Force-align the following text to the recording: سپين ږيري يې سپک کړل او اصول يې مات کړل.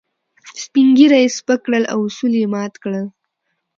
سپين 0.63 0.87
ږيري 0.97 1.19
يې 1.23 1.33
سپک 1.37 1.59
کړل 1.65 1.83
او 1.93 1.99
اصول 2.07 2.33
يې 2.41 2.47
مات 2.53 2.73
کړل. 2.83 3.05